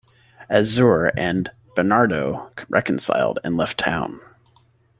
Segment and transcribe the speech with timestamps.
[0.49, 4.19] Azure and Bernardo reconciled and left town.